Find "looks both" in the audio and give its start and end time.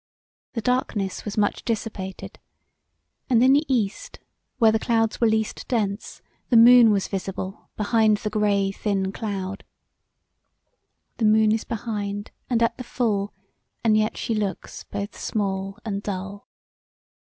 14.33-15.15